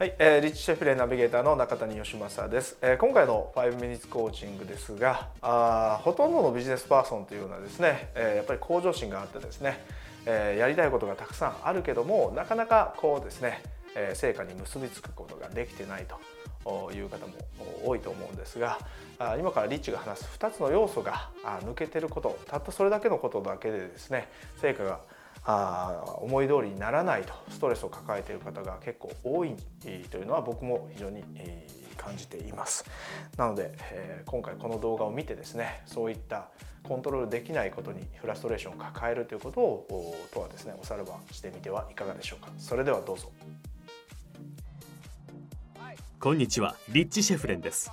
[0.00, 9.84] はい、えー、リッチシェフレナビゲーターの中谷義正です、えー、今回の5 minutes コーチングですがあほとんどのビジネスパーソンというのはですね、えー、やっぱり向上心があってですね、
[10.24, 13.62] えー、やりたいことがたくさんあるけどもなかなかこうですね、
[13.94, 16.06] えー、成果に結びつくことができてない
[16.64, 17.34] という方も
[17.84, 18.78] 多いと思うんですが
[19.38, 24.28] 今からリッチが話す2つの要素が抜けてることたったそれだけのことだけでですね
[24.62, 25.00] 成果が
[25.44, 29.54] あ思い通りにならないとストレスを抱えている方が結構多い
[30.10, 31.24] というのは僕も非常に
[31.96, 32.84] 感じています。
[33.36, 36.48] なので、えー、今回この動画を見てですねそういった
[36.82, 42.50] コントロールできないことにフラストレーションを抱えるということをとはですねおさらばしてみてはいかがでしょうか。
[42.58, 43.30] それではどうぞ。
[46.18, 47.90] こんにちはリッチ・シェフレンです。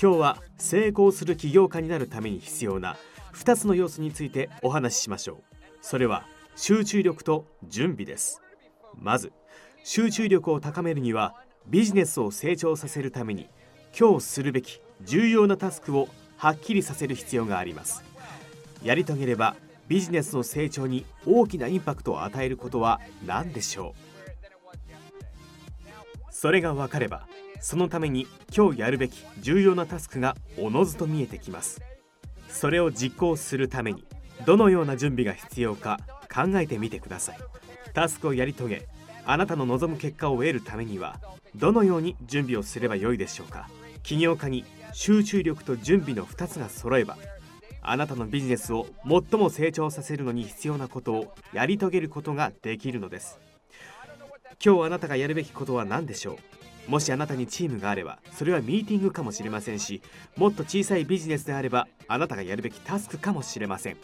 [0.00, 2.96] 今日は成功する起業家になるために必要な
[3.34, 5.36] 2つの要素についてお話ししましょう。
[5.82, 6.26] それは
[6.58, 8.40] 集中力と準備です。
[8.94, 9.30] まず
[9.84, 11.34] 集中力を高めるには
[11.66, 13.50] ビジネスを成長させるために
[13.98, 18.02] 今日するべき重要なタスクをはっきりさせる必要があります。
[18.82, 19.54] やり遂げれば
[19.86, 23.98] ビジネスの成長に大きなインパクトを与えることは何でしょう。
[26.30, 27.28] それが分かれば
[27.60, 31.82] そのために今日やるべき重要なタスクがおのずと見えてきます。
[32.48, 34.06] それを実行するために
[34.46, 36.00] どのような準備が必要か
[36.36, 37.38] 考えてみてください。
[37.94, 38.88] タスクをやり遂げ
[39.24, 41.18] あなたの望む結果を得るためには
[41.54, 43.70] どのように準備をすればよいでしょうか。
[44.02, 47.16] 起業家に集中力と準備の2つが揃えば
[47.80, 53.38] あなたのビジネスを最も成長させるのに必要なことをやり遂げることができるのです。
[54.64, 56.38] 今日あなたがやるべきことは何でしょ
[56.88, 56.90] う。
[56.90, 60.02] もしあなたにチームがあればそれはミーティングかもしれませんし
[60.36, 63.96] もっと小さいビジネスであればあなたがやるべきタスクかもしれません。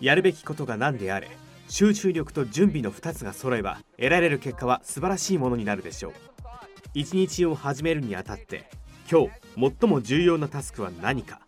[0.00, 1.28] やるべきことが何であれ
[1.70, 6.12] 集中力と準備の2つが揃えば得られる結果は素晴らしいものになるでしょう。
[6.94, 8.68] 一日を始めるにあたって
[9.08, 9.30] 今日
[9.80, 11.40] 最も重要なタスクは何か。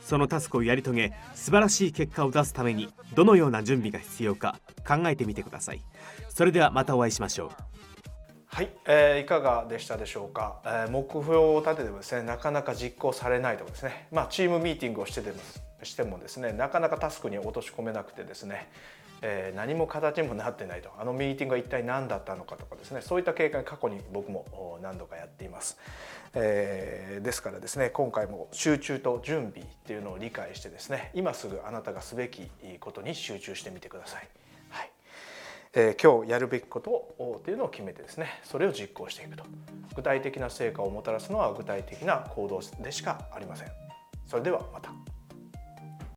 [0.00, 5.80] そのタスクをやり遂げ素晴らしい結果を出すためにどのような準備が必要か考えてみてください。
[6.28, 7.50] それではまたお会いしましょう。
[8.46, 14.08] はい、えー、いかがでしたでしょうか、えー、目標を立ててもですねなかなか実行されないとかですね。
[14.10, 15.38] まあチームミーティングをしてでも
[15.84, 18.68] してもですねなかなかタスクに落とし込めなくてですね。
[19.22, 20.90] えー、何も形にもなってないと。
[20.98, 23.00] あのミーティングは一体何だったのかとかですね。
[23.00, 25.78] そういった経験過去に僕も何度かやっています、
[26.34, 32.48] えー、ですからですね今回も集中と準備っていうのを理解してですね今すぐあなたがすべき
[32.80, 34.28] ことに集中してみてください。
[34.70, 34.90] はい。
[35.74, 39.44] えー、今日やるべきことをというのを決めてですねそれを実行していくと。
[39.96, 43.68] 具体的な成果をもたらすのは具体的な行動でしかありません。
[44.26, 44.97] それではまた。